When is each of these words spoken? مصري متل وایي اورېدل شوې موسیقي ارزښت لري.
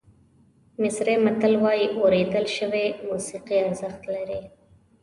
مصري 0.81 1.13
متل 1.25 1.53
وایي 1.63 1.87
اورېدل 1.99 2.45
شوې 2.57 2.85
موسیقي 3.07 3.57
ارزښت 3.67 4.01
لري. 4.13 4.41